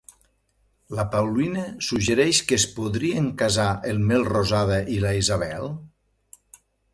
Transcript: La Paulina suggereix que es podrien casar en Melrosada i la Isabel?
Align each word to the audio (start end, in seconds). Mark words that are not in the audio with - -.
La 0.99 1.03
Paulina 1.15 1.65
suggereix 1.87 2.39
que 2.51 2.57
es 2.61 2.65
podrien 2.77 3.27
casar 3.43 3.67
en 3.93 4.01
Melrosada 4.13 4.81
i 4.97 4.99
la 5.05 5.13
Isabel? 5.21 5.71